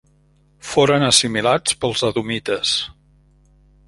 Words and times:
Foren 0.69 1.05
assimilats 1.07 1.77
pels 1.83 2.03
edomites. 2.09 2.73